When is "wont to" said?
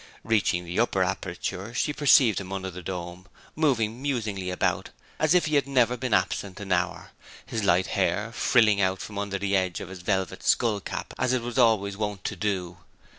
11.97-12.35